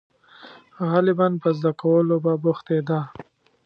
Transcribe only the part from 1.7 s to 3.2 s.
کولو به بوختېده.